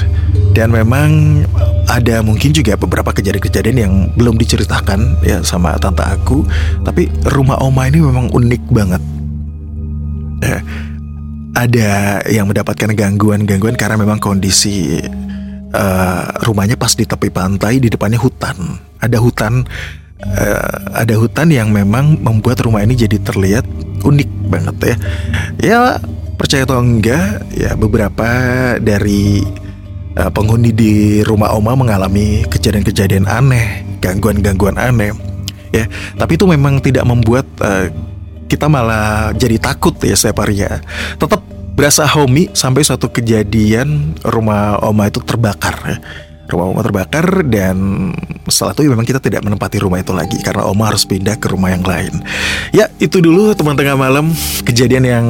Dan 0.56 0.72
memang 0.72 1.44
ada 1.92 2.24
mungkin 2.24 2.56
juga 2.56 2.80
beberapa 2.80 3.12
kejadian-kejadian 3.12 3.78
yang 3.78 3.94
belum 4.16 4.40
diceritakan 4.40 5.20
ya 5.24 5.44
sama 5.44 5.76
tante 5.84 6.04
aku. 6.08 6.48
Tapi 6.88 7.12
rumah 7.28 7.60
oma 7.60 7.92
ini 7.92 8.00
memang 8.00 8.32
unik 8.32 8.64
banget. 8.72 9.02
Ya. 10.40 10.60
Ada 11.52 11.92
yang 12.32 12.48
mendapatkan 12.48 12.96
gangguan-gangguan 12.96 13.76
karena 13.76 14.00
memang 14.00 14.24
kondisi 14.24 15.04
uh, 15.74 16.24
rumahnya 16.46 16.76
pas 16.78 16.94
di 16.94 17.08
tepi 17.08 17.32
pantai 17.32 17.80
di 17.80 17.88
depannya 17.92 18.20
hutan. 18.20 18.80
Ada 19.02 19.18
hutan 19.18 19.66
uh, 20.22 20.78
ada 20.94 21.16
hutan 21.18 21.50
yang 21.50 21.74
memang 21.74 22.20
membuat 22.22 22.62
rumah 22.62 22.86
ini 22.86 22.96
jadi 22.96 23.18
terlihat 23.20 23.66
unik 24.04 24.30
banget 24.48 24.76
ya. 24.84 24.96
Ya 25.60 25.80
percaya 26.38 26.66
atau 26.66 26.82
enggak 26.82 27.46
ya 27.54 27.78
beberapa 27.78 28.28
dari 28.82 29.46
uh, 30.18 30.32
penghuni 30.34 30.74
di 30.74 31.22
rumah 31.22 31.54
Oma 31.56 31.78
mengalami 31.78 32.44
kejadian-kejadian 32.50 33.30
aneh, 33.30 33.86
gangguan-gangguan 34.04 34.76
aneh. 34.76 35.14
Ya, 35.72 35.88
tapi 36.20 36.36
itu 36.36 36.44
memang 36.44 36.84
tidak 36.84 37.08
membuat 37.08 37.48
uh, 37.64 37.88
kita 38.52 38.68
malah 38.68 39.32
jadi 39.32 39.56
takut 39.56 39.96
ya 40.04 40.20
setiap 40.20 40.44
harinya. 40.44 40.84
Tetap 41.16 41.40
berasa 41.72 42.04
homey 42.04 42.52
sampai 42.52 42.84
suatu 42.84 43.08
kejadian 43.10 44.20
rumah 44.28 44.78
Oma 44.84 45.08
itu 45.08 45.24
terbakar 45.24 45.76
ya. 45.88 45.98
Rumah 46.52 46.66
Oma 46.68 46.82
terbakar 46.84 47.48
dan 47.48 48.12
setelah 48.52 48.76
itu 48.76 48.92
memang 48.92 49.08
kita 49.08 49.24
tidak 49.24 49.40
menempati 49.48 49.80
rumah 49.80 50.04
itu 50.04 50.12
lagi 50.12 50.36
karena 50.44 50.68
Oma 50.68 50.92
harus 50.92 51.08
pindah 51.08 51.40
ke 51.40 51.48
rumah 51.48 51.72
yang 51.72 51.80
lain. 51.88 52.12
Ya 52.76 52.92
itu 53.00 53.24
dulu 53.24 53.56
teman 53.56 53.80
tengah 53.80 53.96
malam 53.96 54.36
kejadian 54.68 55.04
yang 55.08 55.26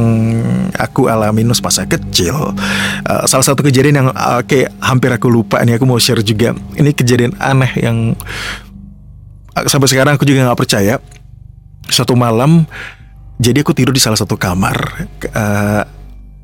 aku 0.81 1.13
alami 1.13 1.45
nus 1.45 1.61
masa 1.61 1.85
kecil. 1.85 2.57
Uh, 3.05 3.23
salah 3.29 3.45
satu 3.45 3.61
kejadian 3.61 4.01
yang 4.01 4.07
uh, 4.09 4.41
kayak 4.41 4.73
hampir 4.81 5.13
aku 5.13 5.29
lupa 5.29 5.61
nih 5.61 5.77
aku 5.77 5.85
mau 5.85 6.01
share 6.01 6.25
juga. 6.25 6.57
Ini 6.73 6.89
kejadian 6.89 7.37
aneh 7.37 7.69
yang 7.77 8.17
uh, 9.53 9.65
sampai 9.69 9.93
sekarang 9.93 10.17
aku 10.17 10.25
juga 10.25 10.49
nggak 10.49 10.57
percaya. 10.57 10.97
Suatu 11.85 12.17
malam 12.17 12.65
jadi 13.37 13.61
aku 13.61 13.77
tidur 13.77 13.93
di 13.93 14.01
salah 14.01 14.17
satu 14.17 14.41
kamar 14.41 15.05
uh, 15.37 16.00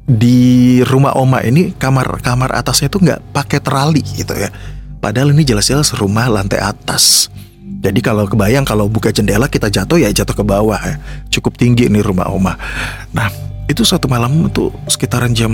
di 0.08 0.80
rumah 0.88 1.20
oma 1.20 1.44
ini 1.44 1.76
kamar 1.76 2.24
kamar 2.24 2.56
atasnya 2.56 2.88
tuh 2.88 3.04
nggak 3.04 3.36
pakai 3.36 3.60
terali 3.60 4.00
gitu 4.00 4.32
ya. 4.32 4.48
Padahal 5.04 5.36
ini 5.36 5.44
jelas-jelas 5.44 5.92
rumah 6.00 6.32
lantai 6.32 6.64
atas. 6.64 7.28
Jadi 7.84 8.00
kalau 8.00 8.26
kebayang 8.26 8.64
kalau 8.64 8.88
buka 8.88 9.12
jendela 9.12 9.52
kita 9.52 9.68
jatuh 9.68 10.00
ya 10.00 10.10
jatuh 10.10 10.34
ke 10.34 10.44
bawah 10.48 10.80
ya. 10.80 10.96
Cukup 11.28 11.60
tinggi 11.60 11.92
nih 11.92 12.02
rumah 12.02 12.32
oma. 12.32 12.56
Nah 13.12 13.28
itu 13.68 13.84
satu 13.84 14.08
malam 14.08 14.48
tuh 14.50 14.72
sekitaran 14.88 15.36
jam 15.36 15.52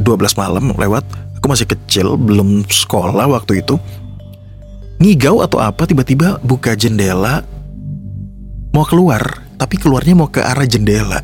12 0.00 0.02
malam 0.40 0.72
lewat. 0.72 1.04
Aku 1.36 1.46
masih 1.52 1.68
kecil 1.68 2.16
belum 2.16 2.64
sekolah 2.64 3.28
waktu 3.28 3.60
itu. 3.60 3.76
Ngigau 4.96 5.44
atau 5.44 5.60
apa 5.60 5.84
tiba-tiba 5.84 6.40
buka 6.40 6.72
jendela 6.72 7.44
mau 8.72 8.88
keluar 8.88 9.44
tapi 9.60 9.76
keluarnya 9.76 10.16
mau 10.16 10.32
ke 10.32 10.40
arah 10.40 10.64
jendela. 10.64 11.20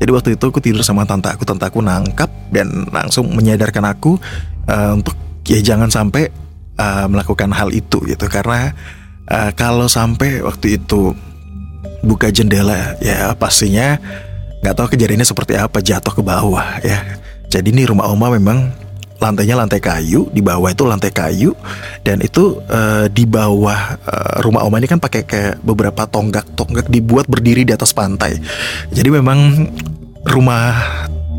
Jadi 0.00 0.10
waktu 0.16 0.28
itu 0.40 0.44
aku 0.48 0.64
tidur 0.64 0.80
sama 0.80 1.04
tante 1.04 1.28
aku, 1.28 1.44
tante 1.44 1.68
aku 1.68 1.84
nangkap 1.84 2.32
dan 2.48 2.88
langsung 2.88 3.28
menyadarkan 3.36 3.84
aku 3.84 4.16
uh, 4.64 4.96
untuk 4.96 5.12
ya 5.44 5.60
jangan 5.60 5.92
sampai 5.92 6.32
uh, 6.80 7.04
melakukan 7.04 7.52
hal 7.52 7.68
itu 7.68 8.00
gitu 8.08 8.24
karena 8.32 8.72
uh, 9.28 9.52
kalau 9.52 9.92
sampai 9.92 10.40
waktu 10.40 10.80
itu 10.80 11.12
buka 12.00 12.32
jendela 12.32 12.96
ya 13.04 13.36
pastinya 13.36 14.00
nggak 14.64 14.72
tahu 14.76 14.96
kejadiannya 14.96 15.28
seperti 15.28 15.56
apa 15.56 15.84
jatuh 15.84 16.12
ke 16.16 16.22
bawah 16.24 16.80
ya. 16.80 17.20
Jadi 17.50 17.74
ini 17.74 17.82
rumah 17.84 18.06
oma 18.08 18.30
memang 18.30 18.70
lantainya 19.20 19.54
lantai 19.54 19.78
kayu, 19.78 20.32
di 20.32 20.40
bawah 20.40 20.72
itu 20.72 20.82
lantai 20.88 21.12
kayu 21.12 21.52
dan 22.02 22.24
itu 22.24 22.56
uh, 22.72 23.06
di 23.12 23.28
bawah 23.28 24.00
uh, 24.08 24.40
rumah 24.40 24.64
Oma 24.64 24.80
ini 24.80 24.88
kan 24.88 24.98
pakai 24.98 25.28
kayak 25.28 25.54
beberapa 25.60 26.08
tonggak-tonggak 26.08 26.88
dibuat 26.88 27.28
berdiri 27.28 27.68
di 27.68 27.76
atas 27.76 27.92
pantai. 27.92 28.40
Jadi 28.90 29.08
memang 29.12 29.68
rumah 30.24 30.72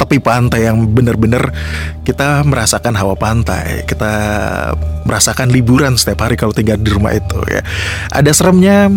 tepi 0.01 0.17
pantai 0.17 0.65
yang 0.65 0.81
benar-benar 0.89 1.53
kita 2.01 2.41
merasakan 2.41 2.97
hawa 2.97 3.13
pantai, 3.13 3.85
kita 3.85 4.13
merasakan 5.05 5.53
liburan 5.53 5.93
setiap 5.93 6.25
hari 6.25 6.33
kalau 6.33 6.49
tinggal 6.49 6.81
di 6.81 6.89
rumah 6.89 7.13
itu 7.13 7.37
ya. 7.45 7.61
Ada 8.09 8.33
seremnya, 8.33 8.89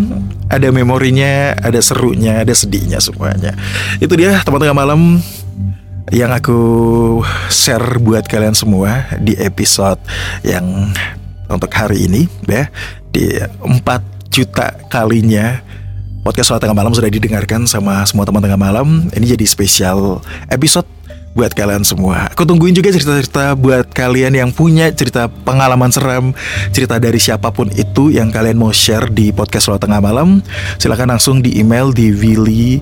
ada 0.48 0.68
memorinya, 0.72 1.52
ada 1.60 1.80
serunya, 1.84 2.40
ada 2.40 2.56
sedihnya 2.56 3.04
semuanya. 3.04 3.52
Itu 4.00 4.16
dia 4.16 4.40
teman-teman 4.40 4.76
malam 4.76 5.00
yang 6.12 6.34
aku 6.34 6.60
share 7.48 7.96
buat 8.02 8.28
kalian 8.28 8.52
semua 8.52 9.08
di 9.24 9.32
episode 9.40 9.96
yang 10.44 10.92
untuk 11.48 11.72
hari 11.72 12.04
ini 12.04 12.28
ya 12.44 12.68
di 13.08 13.40
4 13.40 13.80
juta 14.28 14.76
kalinya 14.92 15.64
podcast 16.20 16.52
soal 16.52 16.60
tengah 16.60 16.76
malam 16.76 16.92
sudah 16.92 17.08
didengarkan 17.08 17.64
sama 17.64 18.04
semua 18.04 18.28
teman 18.28 18.44
tengah 18.44 18.60
malam 18.60 19.08
ini 19.16 19.24
jadi 19.32 19.46
spesial 19.48 20.20
episode 20.52 20.84
buat 21.34 21.50
kalian 21.50 21.82
semua. 21.82 22.30
Aku 22.30 22.46
tungguin 22.46 22.78
juga 22.78 22.94
cerita-cerita 22.94 23.58
buat 23.58 23.90
kalian 23.90 24.38
yang 24.38 24.50
punya 24.54 24.94
cerita 24.94 25.26
pengalaman 25.26 25.90
seram, 25.90 26.30
cerita 26.70 27.02
dari 27.02 27.18
siapa 27.18 27.50
pun 27.50 27.66
itu 27.74 28.14
yang 28.14 28.30
kalian 28.30 28.54
mau 28.54 28.70
share 28.70 29.10
di 29.10 29.34
podcast 29.34 29.66
Soal 29.66 29.82
Tengah 29.82 29.98
Malam. 29.98 30.38
Silahkan 30.78 31.10
langsung 31.10 31.42
di 31.42 31.58
email 31.58 31.90
di 31.90 32.14
Willy 32.14 32.78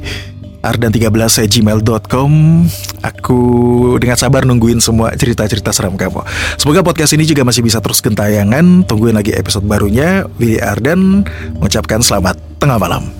ardan13gmail.com 0.63 2.33
Aku 3.03 3.41
dengan 3.99 4.17
sabar 4.17 4.47
nungguin 4.47 4.79
semua 4.79 5.11
cerita-cerita 5.13 5.75
seram 5.75 5.99
kamu. 5.99 6.23
Semoga 6.57 6.87
podcast 6.87 7.13
ini 7.19 7.27
juga 7.27 7.43
masih 7.43 7.67
bisa 7.67 7.83
terus 7.83 7.99
gentayangan. 8.01 8.87
Tungguin 8.87 9.19
lagi 9.19 9.35
episode 9.35 9.67
barunya. 9.67 10.25
Willy 10.39 10.63
Ardan 10.63 11.27
mengucapkan 11.59 12.01
selamat 12.01 12.39
tengah 12.63 12.79
malam 12.79 13.11